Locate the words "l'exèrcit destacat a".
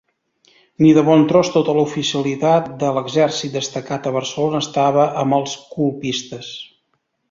2.97-4.17